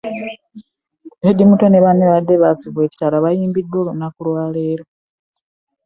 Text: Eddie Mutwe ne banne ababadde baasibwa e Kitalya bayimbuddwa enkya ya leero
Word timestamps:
Eddie 1.27 1.47
Mutwe 1.49 1.67
ne 1.69 1.83
banne 1.83 2.03
ababadde 2.05 2.35
baasibwa 2.41 2.81
e 2.83 2.89
Kitalya 2.91 3.23
bayimbuddwa 3.25 3.79
enkya 3.93 4.31
ya 4.37 4.45
leero 4.55 4.85